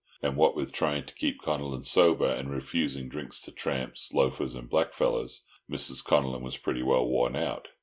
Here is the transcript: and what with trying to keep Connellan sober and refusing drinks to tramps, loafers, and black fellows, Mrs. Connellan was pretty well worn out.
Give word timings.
and 0.23 0.35
what 0.35 0.55
with 0.55 0.71
trying 0.71 1.05
to 1.05 1.13
keep 1.13 1.39
Connellan 1.39 1.83
sober 1.85 2.25
and 2.25 2.49
refusing 2.49 3.07
drinks 3.07 3.39
to 3.41 3.51
tramps, 3.51 4.11
loafers, 4.15 4.55
and 4.55 4.67
black 4.67 4.93
fellows, 4.93 5.45
Mrs. 5.69 6.03
Connellan 6.03 6.41
was 6.41 6.57
pretty 6.57 6.81
well 6.81 7.05
worn 7.07 7.35
out. 7.35 7.67